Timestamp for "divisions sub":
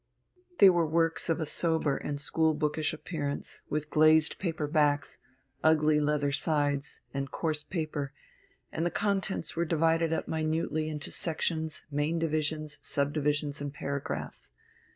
12.17-13.13